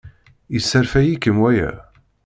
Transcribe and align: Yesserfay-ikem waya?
Yesserfay-ikem 0.53 1.37
waya? 1.41 1.71